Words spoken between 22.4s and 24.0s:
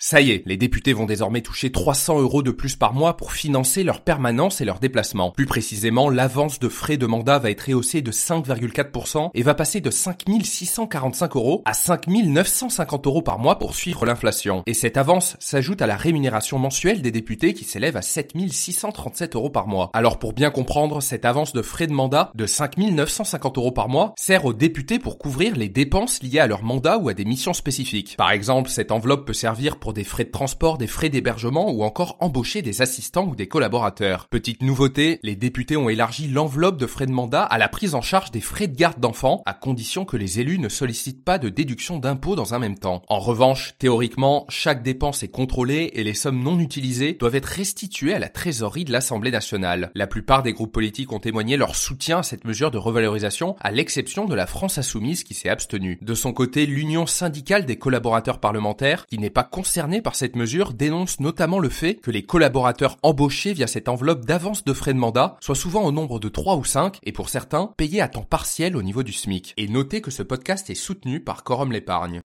5950 euros par